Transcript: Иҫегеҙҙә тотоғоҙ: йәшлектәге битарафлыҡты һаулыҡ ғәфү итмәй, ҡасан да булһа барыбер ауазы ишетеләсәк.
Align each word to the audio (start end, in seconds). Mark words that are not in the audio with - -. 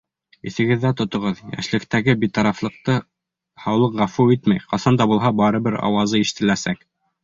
Иҫегеҙҙә 0.51 0.91
тотоғоҙ: 1.01 1.41
йәшлектәге 1.57 2.17
битарафлыҡты 2.25 2.97
һаулыҡ 3.69 3.97
ғәфү 4.03 4.29
итмәй, 4.41 4.67
ҡасан 4.75 5.03
да 5.05 5.13
булһа 5.17 5.37
барыбер 5.45 5.83
ауазы 5.91 6.29
ишетеләсәк. 6.29 6.89